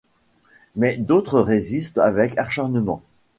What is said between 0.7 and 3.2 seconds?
Mais d'autres résistent avec acharnement.